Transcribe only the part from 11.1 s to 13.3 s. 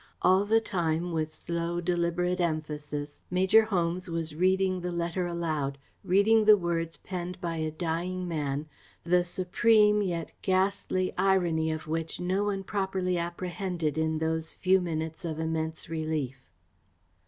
irony of which no one properly